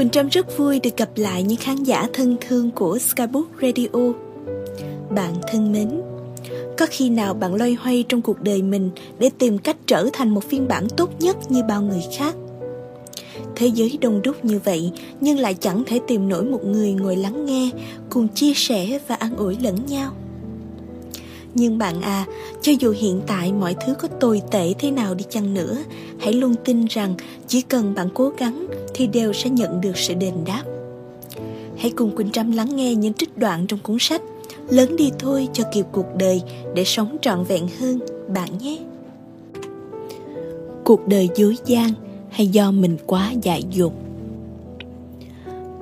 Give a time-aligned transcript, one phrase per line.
[0.00, 4.12] Quỳnh Trâm rất vui được gặp lại những khán giả thân thương của Skybook Radio.
[5.10, 6.00] Bạn thân mến,
[6.78, 10.28] có khi nào bạn loay hoay trong cuộc đời mình để tìm cách trở thành
[10.28, 12.34] một phiên bản tốt nhất như bao người khác?
[13.56, 14.90] Thế giới đông đúc như vậy
[15.20, 17.70] nhưng lại chẳng thể tìm nổi một người ngồi lắng nghe,
[18.10, 20.12] cùng chia sẻ và an ủi lẫn nhau.
[21.54, 22.26] Nhưng bạn à,
[22.62, 25.78] cho dù hiện tại mọi thứ có tồi tệ thế nào đi chăng nữa,
[26.18, 27.14] hãy luôn tin rằng
[27.46, 30.62] chỉ cần bạn cố gắng thì đều sẽ nhận được sự đền đáp.
[31.78, 34.22] Hãy cùng Quỳnh Trâm lắng nghe những trích đoạn trong cuốn sách
[34.70, 36.42] Lớn đi thôi cho kịp cuộc đời
[36.74, 38.00] để sống trọn vẹn hơn
[38.34, 38.78] bạn nhé.
[40.84, 41.90] Cuộc đời dối gian
[42.30, 43.92] hay do mình quá dại dột?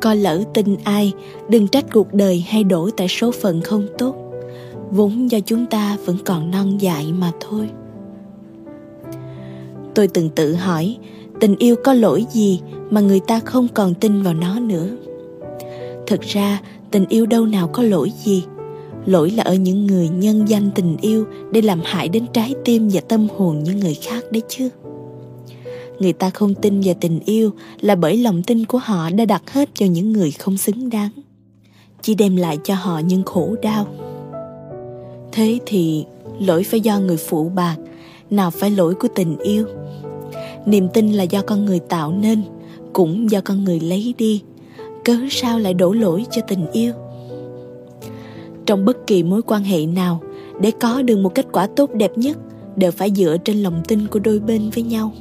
[0.01, 1.13] Coi lỡ tin ai,
[1.49, 4.28] đừng trách cuộc đời hay đổ tại số phận không tốt
[4.91, 7.69] vốn do chúng ta vẫn còn non dại mà thôi.
[9.95, 10.97] Tôi từng tự hỏi,
[11.41, 14.89] tình yêu có lỗi gì mà người ta không còn tin vào nó nữa?
[16.07, 18.45] Thực ra, tình yêu đâu nào có lỗi gì.
[19.07, 22.89] Lỗi là ở những người nhân danh tình yêu để làm hại đến trái tim
[22.93, 24.69] và tâm hồn những người khác đấy chứ.
[25.99, 27.51] Người ta không tin vào tình yêu
[27.81, 31.11] là bởi lòng tin của họ đã đặt hết cho những người không xứng đáng.
[32.03, 33.87] Chỉ đem lại cho họ những khổ đau
[35.33, 36.05] thế thì
[36.41, 37.77] lỗi phải do người phụ bạc,
[38.31, 39.67] nào phải lỗi của tình yêu.
[40.67, 42.43] Niềm tin là do con người tạo nên,
[42.93, 44.43] cũng do con người lấy đi.
[45.05, 46.93] Cớ sao lại đổ lỗi cho tình yêu?
[48.67, 50.21] Trong bất kỳ mối quan hệ nào,
[50.61, 52.39] để có được một kết quả tốt đẹp nhất,
[52.77, 55.13] đều phải dựa trên lòng tin của đôi bên với nhau.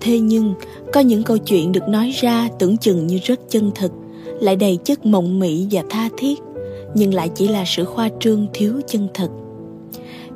[0.00, 0.54] Thế nhưng,
[0.92, 3.92] có những câu chuyện được nói ra tưởng chừng như rất chân thực,
[4.40, 6.38] lại đầy chất mộng mị và tha thiết
[6.94, 9.28] nhưng lại chỉ là sự khoa trương thiếu chân thật.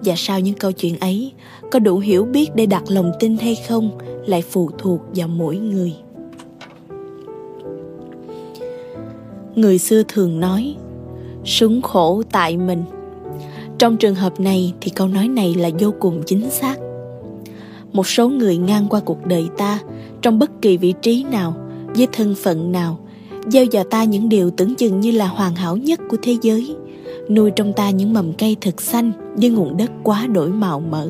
[0.04, 1.32] Và sau những câu chuyện ấy,
[1.70, 3.90] có đủ hiểu biết để đặt lòng tin hay không
[4.26, 5.94] lại phụ thuộc vào mỗi người.
[9.54, 10.76] Người xưa thường nói
[11.44, 12.84] súng khổ tại mình.
[13.78, 16.76] Trong trường hợp này thì câu nói này là vô cùng chính xác.
[17.92, 19.78] Một số người ngang qua cuộc đời ta,
[20.22, 21.54] trong bất kỳ vị trí nào,
[21.96, 22.98] với thân phận nào
[23.50, 26.76] gieo vào ta những điều tưởng chừng như là hoàn hảo nhất của thế giới,
[27.28, 31.08] nuôi trong ta những mầm cây thật xanh với nguồn đất quá đổi màu mỡ.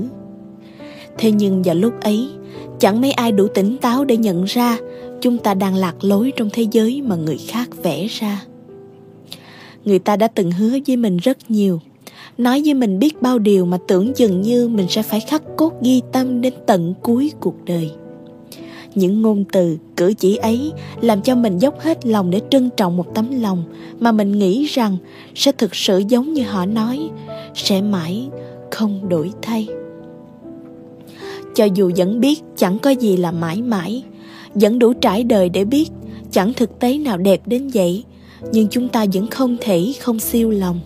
[1.19, 2.29] Thế nhưng vào lúc ấy,
[2.79, 4.79] chẳng mấy ai đủ tỉnh táo để nhận ra
[5.21, 8.43] chúng ta đang lạc lối trong thế giới mà người khác vẽ ra.
[9.85, 11.81] Người ta đã từng hứa với mình rất nhiều,
[12.39, 15.73] nói với mình biết bao điều mà tưởng chừng như mình sẽ phải khắc cốt
[15.83, 17.91] ghi tâm đến tận cuối cuộc đời
[18.99, 22.97] những ngôn từ, cử chỉ ấy làm cho mình dốc hết lòng để trân trọng
[22.97, 23.65] một tấm lòng
[23.99, 24.97] mà mình nghĩ rằng
[25.35, 27.11] sẽ thực sự giống như họ nói,
[27.55, 28.29] sẽ mãi
[28.71, 29.69] không đổi thay.
[31.55, 34.03] Cho dù vẫn biết chẳng có gì là mãi mãi,
[34.55, 35.91] vẫn đủ trải đời để biết
[36.31, 38.05] chẳng thực tế nào đẹp đến vậy,
[38.53, 40.81] nhưng chúng ta vẫn không thể không siêu lòng,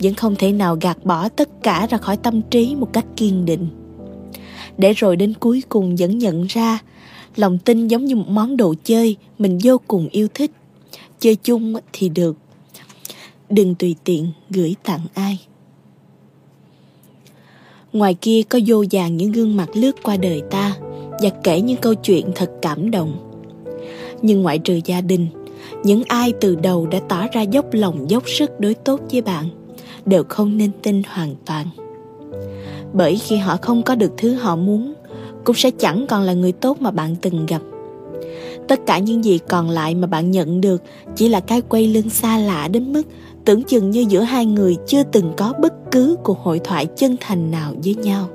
[0.00, 3.44] vẫn không thể nào gạt bỏ tất cả ra khỏi tâm trí một cách kiên
[3.44, 3.68] định.
[4.78, 6.78] Để rồi đến cuối cùng vẫn nhận ra
[7.38, 10.50] lòng tin giống như một món đồ chơi mình vô cùng yêu thích.
[11.20, 12.36] Chơi chung thì được.
[13.50, 15.38] Đừng tùy tiện gửi tặng ai.
[17.92, 20.76] Ngoài kia có vô vàng những gương mặt lướt qua đời ta
[21.22, 23.30] và kể những câu chuyện thật cảm động.
[24.22, 25.26] Nhưng ngoại trừ gia đình,
[25.84, 29.48] những ai từ đầu đã tỏ ra dốc lòng, dốc sức đối tốt với bạn
[30.06, 31.66] đều không nên tin hoàn toàn.
[32.92, 34.94] Bởi khi họ không có được thứ họ muốn
[35.48, 37.62] cũng sẽ chẳng còn là người tốt mà bạn từng gặp.
[38.68, 40.82] Tất cả những gì còn lại mà bạn nhận được
[41.16, 43.02] chỉ là cái quay lưng xa lạ đến mức
[43.44, 47.16] tưởng chừng như giữa hai người chưa từng có bất cứ cuộc hội thoại chân
[47.20, 48.28] thành nào với nhau.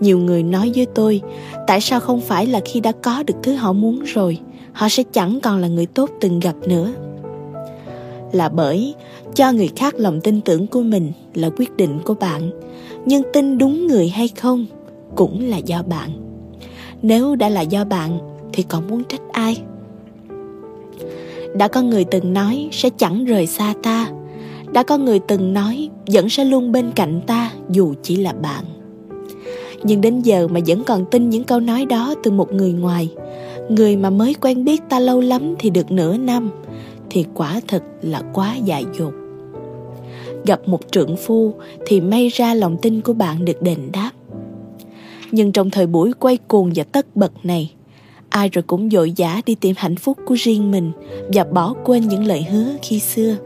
[0.00, 1.20] Nhiều người nói với tôi,
[1.66, 4.38] tại sao không phải là khi đã có được thứ họ muốn rồi,
[4.72, 6.92] họ sẽ chẳng còn là người tốt từng gặp nữa?
[8.32, 8.94] Là bởi,
[9.34, 12.50] cho người khác lòng tin tưởng của mình là quyết định của bạn,
[13.06, 14.66] nhưng tin đúng người hay không
[15.16, 16.10] cũng là do bạn.
[17.02, 18.18] Nếu đã là do bạn,
[18.52, 19.62] thì còn muốn trách ai?
[21.54, 24.08] Đã có người từng nói sẽ chẳng rời xa ta.
[24.72, 28.64] Đã có người từng nói vẫn sẽ luôn bên cạnh ta dù chỉ là bạn.
[29.82, 33.12] Nhưng đến giờ mà vẫn còn tin những câu nói đó từ một người ngoài,
[33.68, 36.50] người mà mới quen biết ta lâu lắm thì được nửa năm,
[37.10, 39.12] thì quả thật là quá dại dột.
[40.44, 41.54] Gặp một trượng phu
[41.86, 44.10] thì may ra lòng tin của bạn được đền đáp
[45.32, 47.72] nhưng trong thời buổi quay cuồng và tất bật này,
[48.28, 50.92] ai rồi cũng dội dã đi tìm hạnh phúc của riêng mình
[51.32, 53.36] và bỏ quên những lời hứa khi xưa.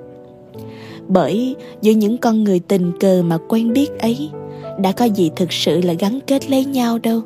[1.08, 4.30] Bởi giữa những con người tình cờ mà quen biết ấy,
[4.80, 7.20] đã có gì thực sự là gắn kết lấy nhau đâu.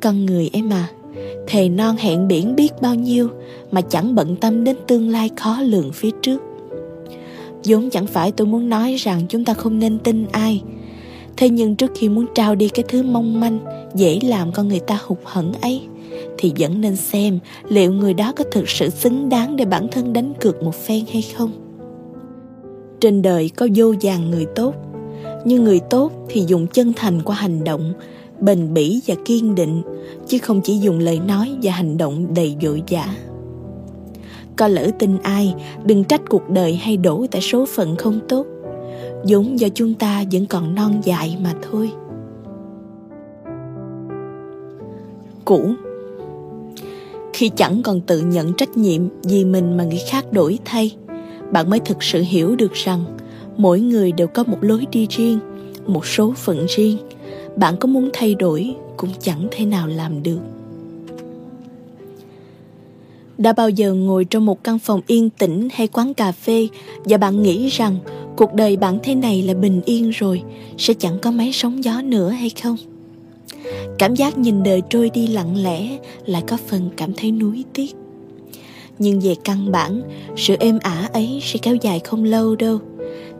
[0.00, 0.88] Con người ấy mà,
[1.46, 3.28] thề non hẹn biển biết bao nhiêu
[3.70, 6.42] mà chẳng bận tâm đến tương lai khó lường phía trước.
[7.64, 10.62] Vốn chẳng phải tôi muốn nói rằng chúng ta không nên tin ai
[11.36, 13.58] thế nhưng trước khi muốn trao đi cái thứ mong manh,
[13.94, 15.82] dễ làm con người ta hụt hẫng ấy,
[16.38, 17.38] thì vẫn nên xem
[17.68, 21.04] liệu người đó có thực sự xứng đáng để bản thân đánh cược một phen
[21.12, 21.50] hay không.
[23.00, 24.74] Trên đời có vô vàng người tốt,
[25.44, 27.92] nhưng người tốt thì dùng chân thành qua hành động,
[28.40, 29.82] bền bỉ và kiên định,
[30.26, 33.06] chứ không chỉ dùng lời nói và hành động đầy vội vã
[34.56, 38.46] có lỡ tin ai đừng trách cuộc đời hay đổ tại số phận không tốt
[39.24, 41.92] vốn do chúng ta vẫn còn non dại mà thôi.
[45.44, 45.74] Cũ.
[47.32, 50.96] Khi chẳng còn tự nhận trách nhiệm vì mình mà người khác đổi thay,
[51.52, 53.04] bạn mới thực sự hiểu được rằng
[53.56, 55.38] mỗi người đều có một lối đi riêng,
[55.86, 56.98] một số phận riêng.
[57.56, 60.38] Bạn có muốn thay đổi cũng chẳng thể nào làm được.
[63.38, 66.68] Đã bao giờ ngồi trong một căn phòng yên tĩnh hay quán cà phê
[67.04, 67.96] và bạn nghĩ rằng
[68.36, 70.42] cuộc đời bạn thế này là bình yên rồi,
[70.78, 72.76] sẽ chẳng có mấy sóng gió nữa hay không?
[73.98, 77.94] Cảm giác nhìn đời trôi đi lặng lẽ lại có phần cảm thấy nuối tiếc.
[78.98, 80.02] Nhưng về căn bản,
[80.36, 82.78] sự êm ả ấy sẽ kéo dài không lâu đâu.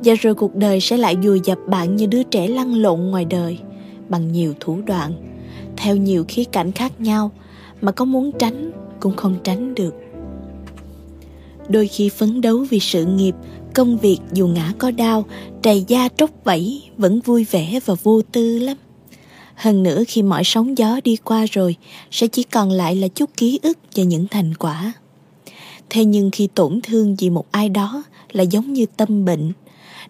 [0.05, 3.25] Và rồi cuộc đời sẽ lại vùi dập bạn như đứa trẻ lăn lộn ngoài
[3.25, 3.59] đời,
[4.09, 5.13] bằng nhiều thủ đoạn,
[5.77, 7.31] theo nhiều khía cạnh khác nhau,
[7.81, 9.95] mà có muốn tránh cũng không tránh được.
[11.69, 13.35] Đôi khi phấn đấu vì sự nghiệp
[13.75, 15.25] công việc dù ngã có đau,
[15.63, 18.77] trầy da tróc vẫy vẫn vui vẻ và vô tư lắm.
[19.55, 21.77] Hơn nữa, khi mọi sóng gió đi qua rồi,
[22.11, 24.93] sẽ chỉ còn lại là chút ký ức và những thành quả.
[25.91, 28.03] Thế nhưng khi tổn thương vì một ai đó
[28.33, 29.53] là giống như tâm bệnh,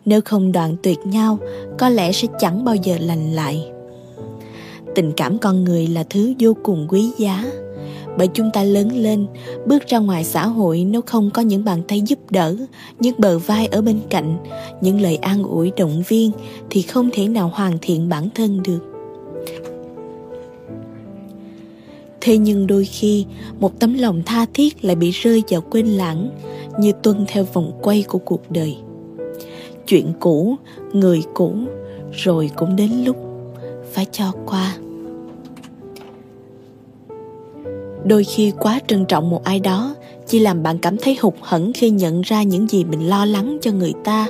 [0.04, 1.38] nếu không đoạn tuyệt nhau,
[1.78, 3.64] có lẽ sẽ chẳng bao giờ lành lại.
[4.94, 7.44] Tình cảm con người là thứ vô cùng quý giá
[8.18, 9.26] bởi chúng ta lớn lên,
[9.66, 12.56] bước ra ngoài xã hội nếu không có những bàn tay giúp đỡ,
[13.00, 14.36] những bờ vai ở bên cạnh,
[14.80, 16.30] những lời an ủi động viên
[16.70, 18.78] thì không thể nào hoàn thiện bản thân được.
[22.20, 23.26] Thế nhưng đôi khi,
[23.60, 26.30] một tấm lòng tha thiết lại bị rơi vào quên lãng,
[26.78, 28.76] như tuân theo vòng quay của cuộc đời.
[29.86, 30.56] Chuyện cũ,
[30.92, 31.54] người cũ,
[32.12, 33.16] rồi cũng đến lúc
[33.92, 34.76] phải cho qua.
[38.04, 39.94] Đôi khi quá trân trọng một ai đó,
[40.26, 43.58] chỉ làm bạn cảm thấy hụt hẫng khi nhận ra những gì mình lo lắng
[43.62, 44.28] cho người ta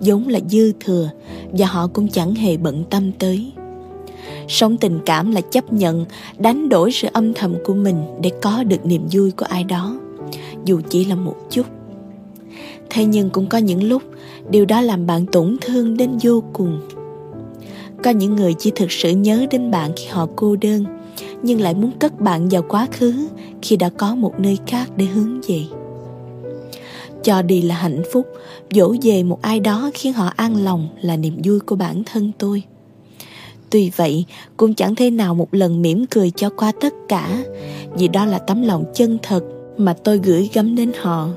[0.00, 1.10] giống là dư thừa,
[1.52, 3.52] và họ cũng chẳng hề bận tâm tới.
[4.48, 6.04] Sống tình cảm là chấp nhận,
[6.38, 10.00] đánh đổi sự âm thầm của mình để có được niềm vui của ai đó,
[10.64, 11.66] dù chỉ là một chút.
[12.90, 14.02] Thế nhưng cũng có những lúc,
[14.50, 16.80] điều đó làm bạn tổn thương đến vô cùng.
[18.04, 20.84] Có những người chỉ thực sự nhớ đến bạn khi họ cô đơn
[21.46, 23.28] nhưng lại muốn cất bạn vào quá khứ
[23.62, 25.62] khi đã có một nơi khác để hướng về.
[27.22, 28.26] Cho đi là hạnh phúc,
[28.70, 32.32] dỗ về một ai đó khiến họ an lòng là niềm vui của bản thân
[32.38, 32.62] tôi.
[33.70, 34.24] Tuy vậy,
[34.56, 37.44] cũng chẳng thể nào một lần mỉm cười cho qua tất cả,
[37.98, 39.40] vì đó là tấm lòng chân thật
[39.76, 41.28] mà tôi gửi gắm đến họ,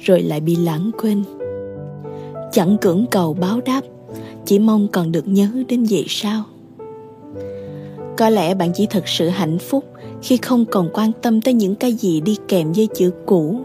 [0.00, 1.24] rồi lại bị lãng quên.
[2.52, 3.80] Chẳng cưỡng cầu báo đáp,
[4.44, 6.44] chỉ mong còn được nhớ đến vậy sao?
[8.16, 9.84] Có lẽ bạn chỉ thực sự hạnh phúc
[10.22, 13.60] khi không còn quan tâm tới những cái gì đi kèm với chữ cũ,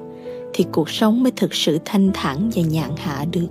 [0.54, 3.48] thì cuộc sống mới thực sự thanh thản và nhàn hạ được.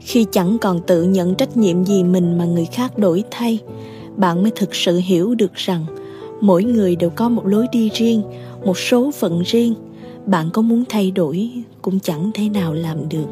[0.00, 3.58] Khi chẳng còn tự nhận trách nhiệm gì mình mà người khác đổi thay,
[4.16, 5.86] bạn mới thực sự hiểu được rằng
[6.40, 8.22] mỗi người đều có một lối đi riêng,
[8.64, 9.74] một số phận riêng.
[10.26, 11.50] Bạn có muốn thay đổi
[11.82, 13.26] cũng chẳng thể nào làm được.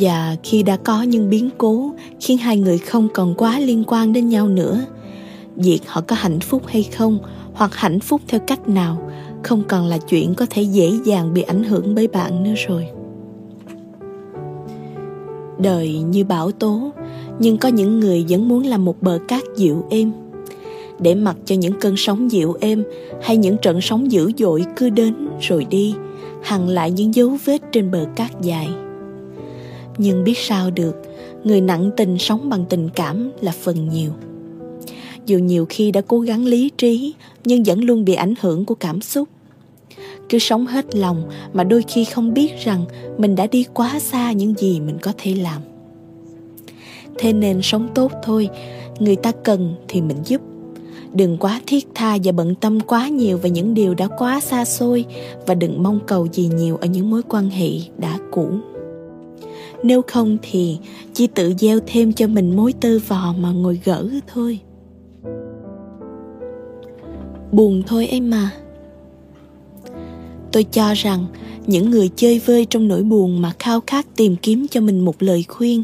[0.00, 1.90] Và khi đã có những biến cố,
[2.20, 4.84] khiến hai người không còn quá liên quan đến nhau nữa
[5.56, 7.18] việc họ có hạnh phúc hay không,
[7.52, 9.10] hoặc hạnh phúc theo cách nào,
[9.42, 12.86] không còn là chuyện có thể dễ dàng bị ảnh hưởng bởi bạn nữa rồi.
[15.58, 16.90] Đời như bão tố,
[17.38, 20.12] nhưng có những người vẫn muốn làm một bờ cát dịu êm.
[20.98, 22.84] Để mặc cho những cơn sóng dịu êm
[23.22, 25.94] hay những trận sóng dữ dội cứ đến rồi đi
[26.42, 28.68] hằn lại những dấu vết trên bờ cát dài.
[29.98, 30.96] Nhưng biết sao được,
[31.44, 34.10] người nặng tình sống bằng tình cảm là phần nhiều
[35.26, 37.14] dù nhiều khi đã cố gắng lý trí,
[37.44, 39.28] nhưng vẫn luôn bị ảnh hưởng của cảm xúc.
[40.28, 42.84] Cứ sống hết lòng mà đôi khi không biết rằng
[43.18, 45.62] mình đã đi quá xa những gì mình có thể làm.
[47.18, 48.48] Thế nên sống tốt thôi,
[48.98, 50.40] người ta cần thì mình giúp.
[51.12, 54.64] Đừng quá thiết tha và bận tâm quá nhiều về những điều đã quá xa
[54.64, 55.04] xôi
[55.46, 58.48] và đừng mong cầu gì nhiều ở những mối quan hệ đã cũ.
[59.82, 60.78] Nếu không thì
[61.12, 64.58] chỉ tự gieo thêm cho mình mối tơ vò mà ngồi gỡ thôi
[67.56, 68.50] buồn thôi em mà.
[70.52, 71.26] Tôi cho rằng
[71.66, 75.22] những người chơi vơi trong nỗi buồn mà khao khát tìm kiếm cho mình một
[75.22, 75.82] lời khuyên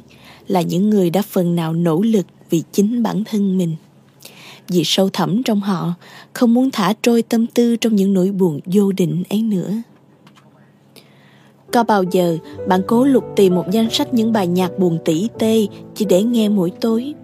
[0.49, 3.77] là những người đã phần nào nỗ lực vì chính bản thân mình.
[4.69, 5.95] Vì sâu thẳm trong họ,
[6.33, 9.73] không muốn thả trôi tâm tư trong những nỗi buồn vô định ấy nữa.
[11.73, 12.39] Có bao giờ
[12.69, 16.23] bạn cố lục tìm một danh sách những bài nhạc buồn tỉ tê chỉ để
[16.23, 17.15] nghe mỗi tối?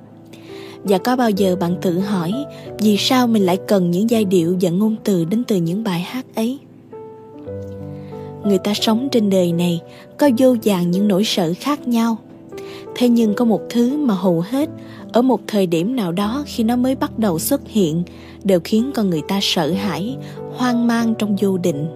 [0.88, 2.32] Và có bao giờ bạn tự hỏi
[2.78, 6.00] vì sao mình lại cần những giai điệu và ngôn từ đến từ những bài
[6.00, 6.58] hát ấy?
[8.44, 9.80] Người ta sống trên đời này
[10.18, 12.16] có vô vàng những nỗi sợ khác nhau.
[12.96, 14.68] Thế nhưng có một thứ mà hầu hết
[15.12, 18.02] ở một thời điểm nào đó khi nó mới bắt đầu xuất hiện
[18.44, 20.16] đều khiến con người ta sợ hãi,
[20.56, 21.86] hoang mang trong vô định.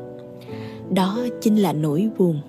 [0.90, 2.40] Đó chính là nỗi buồn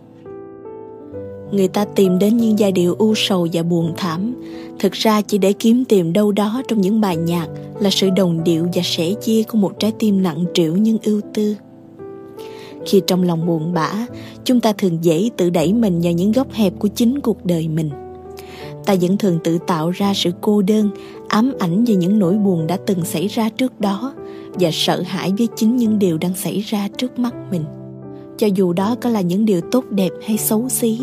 [1.53, 4.35] người ta tìm đến những giai điệu u sầu và buồn thảm.
[4.79, 7.47] Thực ra chỉ để kiếm tìm đâu đó trong những bài nhạc
[7.79, 11.21] là sự đồng điệu và sẻ chia của một trái tim nặng trĩu nhưng ưu
[11.33, 11.55] tư.
[12.85, 14.05] Khi trong lòng buồn bã,
[14.43, 17.67] chúng ta thường dễ tự đẩy mình vào những góc hẹp của chính cuộc đời
[17.67, 17.89] mình.
[18.85, 20.89] Ta vẫn thường tự tạo ra sự cô đơn,
[21.27, 24.13] ám ảnh về những nỗi buồn đã từng xảy ra trước đó
[24.53, 27.63] và sợ hãi với chính những điều đang xảy ra trước mắt mình.
[28.37, 30.99] Cho dù đó có là những điều tốt đẹp hay xấu xí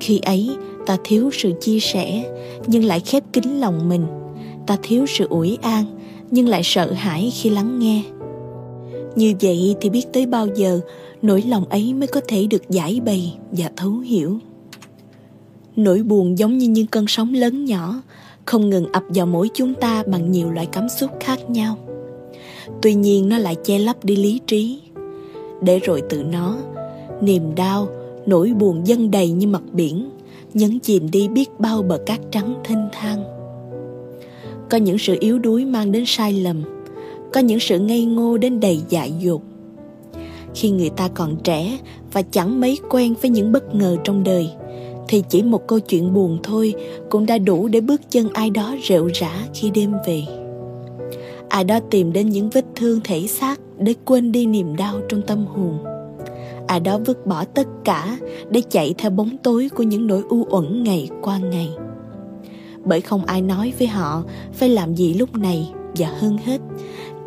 [0.00, 2.24] khi ấy, ta thiếu sự chia sẻ,
[2.66, 4.06] nhưng lại khép kín lòng mình.
[4.66, 5.84] Ta thiếu sự ủi an,
[6.30, 8.02] nhưng lại sợ hãi khi lắng nghe.
[9.16, 10.80] Như vậy thì biết tới bao giờ
[11.22, 14.38] nỗi lòng ấy mới có thể được giải bày và thấu hiểu.
[15.76, 18.02] Nỗi buồn giống như những cơn sóng lớn nhỏ,
[18.44, 21.76] không ngừng ập vào mỗi chúng ta bằng nhiều loại cảm xúc khác nhau.
[22.82, 24.80] Tuy nhiên nó lại che lấp đi lý trí.
[25.62, 26.56] Để rồi tự nó,
[27.20, 27.88] niềm đau
[28.28, 30.10] nỗi buồn dâng đầy như mặt biển,
[30.54, 33.24] nhấn chìm đi biết bao bờ cát trắng thênh thang.
[34.70, 36.62] Có những sự yếu đuối mang đến sai lầm,
[37.32, 39.42] có những sự ngây ngô đến đầy dại dột.
[40.54, 41.78] Khi người ta còn trẻ
[42.12, 44.50] và chẳng mấy quen với những bất ngờ trong đời,
[45.08, 46.74] thì chỉ một câu chuyện buồn thôi
[47.10, 50.22] cũng đã đủ để bước chân ai đó rệu rã khi đêm về.
[51.48, 55.22] Ai đó tìm đến những vết thương thể xác để quên đi niềm đau trong
[55.22, 55.87] tâm hồn.
[56.68, 58.18] À, ai đó vứt bỏ tất cả
[58.50, 61.70] để chạy theo bóng tối của những nỗi u uẩn ngày qua ngày.
[62.84, 64.22] Bởi không ai nói với họ
[64.52, 66.60] phải làm gì lúc này và hơn hết,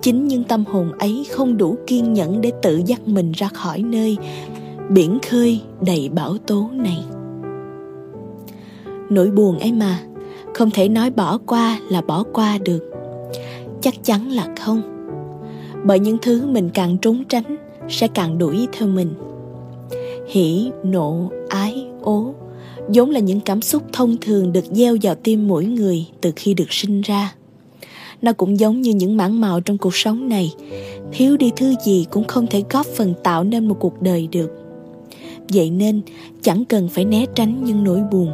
[0.01, 3.81] chính những tâm hồn ấy không đủ kiên nhẫn để tự dắt mình ra khỏi
[3.81, 4.17] nơi
[4.89, 7.03] biển khơi đầy bão tố này.
[9.09, 9.99] Nỗi buồn ấy mà,
[10.53, 12.91] không thể nói bỏ qua là bỏ qua được.
[13.81, 14.81] Chắc chắn là không,
[15.85, 17.55] bởi những thứ mình càng trốn tránh
[17.89, 19.13] sẽ càng đuổi theo mình
[20.31, 22.33] hỉ, nộ, ái, ố,
[22.87, 26.53] vốn là những cảm xúc thông thường được gieo vào tim mỗi người từ khi
[26.53, 27.33] được sinh ra.
[28.21, 30.53] Nó cũng giống như những mảng màu trong cuộc sống này.
[31.11, 34.51] Thiếu đi thứ gì cũng không thể góp phần tạo nên một cuộc đời được.
[35.53, 36.01] Vậy nên,
[36.41, 38.31] chẳng cần phải né tránh những nỗi buồn.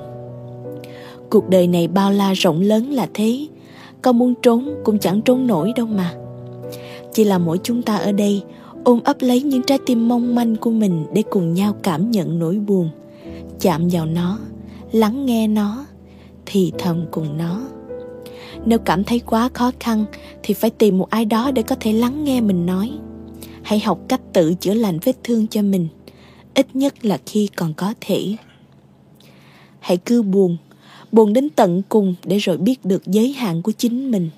[1.30, 3.48] Cuộc đời này bao la rộng lớn là thế.
[4.01, 6.13] Con muốn trốn cũng chẳng trốn nổi đâu mà.
[7.13, 8.42] Chỉ là mỗi chúng ta ở đây
[8.88, 12.39] ôm ấp lấy những trái tim mong manh của mình để cùng nhau cảm nhận
[12.39, 12.89] nỗi buồn.
[13.60, 14.39] Chạm vào nó,
[14.91, 15.86] lắng nghe nó,
[16.46, 17.67] thì thầm cùng nó.
[18.65, 20.06] Nếu cảm thấy quá khó khăn,
[20.44, 22.91] thì phải tìm một ai đó để có thể lắng nghe mình nói.
[23.62, 25.88] Hãy học cách tự chữa lành vết thương cho mình,
[26.53, 28.36] ít nhất là khi còn có thể.
[29.79, 30.58] Hãy cứ buồn
[31.12, 34.29] buồn đến tận cùng để rồi biết được giới hạn của chính mình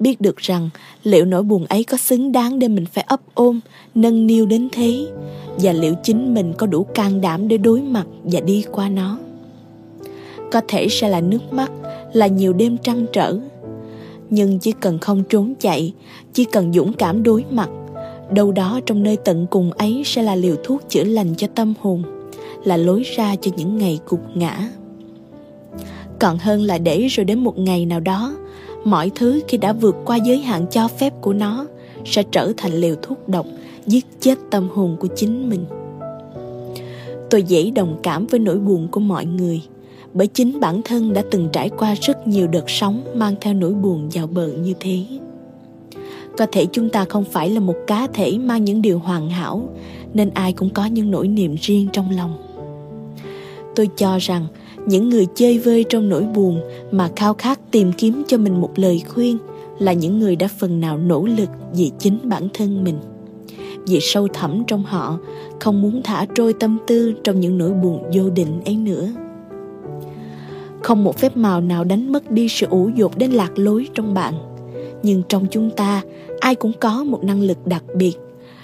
[0.00, 0.70] biết được rằng
[1.04, 3.60] liệu nỗi buồn ấy có xứng đáng để mình phải ấp ôm,
[3.94, 5.06] nâng niu đến thế?
[5.58, 9.18] Và liệu chính mình có đủ can đảm để đối mặt và đi qua nó?
[10.52, 11.70] Có thể sẽ là nước mắt,
[12.12, 13.38] là nhiều đêm trăn trở.
[14.30, 15.92] Nhưng chỉ cần không trốn chạy,
[16.32, 17.68] chỉ cần dũng cảm đối mặt,
[18.30, 21.74] đâu đó trong nơi tận cùng ấy sẽ là liều thuốc chữa lành cho tâm
[21.80, 22.02] hồn,
[22.64, 24.68] là lối ra cho những ngày cục ngã.
[26.18, 28.36] Còn hơn là để rồi đến một ngày nào đó
[28.84, 31.66] mọi thứ khi đã vượt qua giới hạn cho phép của nó
[32.04, 33.46] sẽ trở thành liều thuốc độc,
[33.86, 35.64] giết chết tâm hồn của chính mình.
[37.30, 39.62] Tôi dễ đồng cảm với nỗi buồn của mọi người,
[40.14, 43.74] bởi chính bản thân đã từng trải qua rất nhiều đợt sóng mang theo nỗi
[43.74, 45.04] buồn vào bờ như thế.
[46.38, 49.68] Có thể chúng ta không phải là một cá thể mang những điều hoàn hảo,
[50.14, 52.34] nên ai cũng có những nỗi niềm riêng trong lòng.
[53.74, 54.46] Tôi cho rằng
[54.86, 56.60] những người chơi vơi trong nỗi buồn
[56.90, 59.38] mà khao khát tìm kiếm cho mình một lời khuyên
[59.78, 62.96] là những người đã phần nào nỗ lực vì chính bản thân mình.
[63.86, 65.18] Vì sâu thẳm trong họ,
[65.60, 69.08] không muốn thả trôi tâm tư trong những nỗi buồn vô định ấy nữa.
[70.82, 74.14] Không một phép màu nào đánh mất đi sự ủ dột đến lạc lối trong
[74.14, 74.34] bạn.
[75.02, 76.02] Nhưng trong chúng ta,
[76.40, 78.12] ai cũng có một năng lực đặc biệt.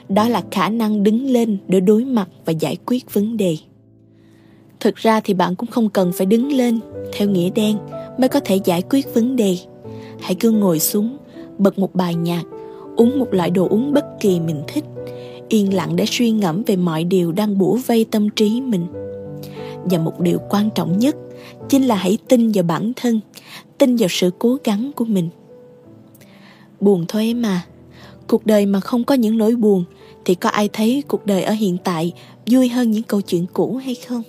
[0.09, 3.57] Đó là khả năng đứng lên để đối mặt và giải quyết vấn đề
[4.81, 6.81] thực ra thì bạn cũng không cần phải đứng lên,
[7.13, 7.77] theo nghĩa đen,
[8.19, 9.57] mới có thể giải quyết vấn đề.
[10.21, 11.17] Hãy cứ ngồi xuống,
[11.59, 12.43] bật một bài nhạc,
[12.97, 14.85] uống một loại đồ uống bất kỳ mình thích.
[15.49, 18.87] Yên lặng để suy ngẫm về mọi điều đang bủa vây tâm trí mình.
[19.85, 21.17] Và một điều quan trọng nhất,
[21.69, 23.21] chính là hãy tin vào bản thân,
[23.79, 25.29] tin vào sự cố gắng của mình.
[26.81, 27.63] Buồn thôi mà
[28.29, 29.85] cuộc đời mà không có những nỗi buồn
[30.25, 32.13] thì có ai thấy cuộc đời ở hiện tại
[32.47, 34.23] vui hơn những câu chuyện cũ hay không?